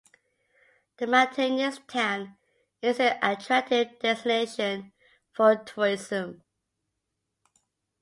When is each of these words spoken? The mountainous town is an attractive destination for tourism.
The 0.97 1.05
mountainous 1.05 1.77
town 1.87 2.35
is 2.81 2.99
an 2.99 3.19
attractive 3.21 3.99
destination 3.99 4.93
for 5.31 5.57
tourism. 5.57 6.41